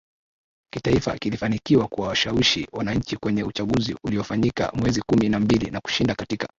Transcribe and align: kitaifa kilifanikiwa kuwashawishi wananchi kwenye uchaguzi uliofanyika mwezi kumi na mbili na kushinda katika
kitaifa 0.73 1.17
kilifanikiwa 1.17 1.87
kuwashawishi 1.87 2.67
wananchi 2.71 3.17
kwenye 3.17 3.43
uchaguzi 3.43 3.95
uliofanyika 4.03 4.71
mwezi 4.75 5.01
kumi 5.01 5.29
na 5.29 5.39
mbili 5.39 5.71
na 5.71 5.81
kushinda 5.81 6.15
katika 6.15 6.47